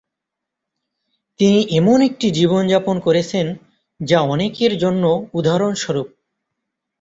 [1.39, 3.45] তিনি এমন একটি জীবনযাপন করেছেন
[3.99, 5.03] যা অনেকের জন্য
[5.33, 6.07] উদাহরণ স্বরূপ।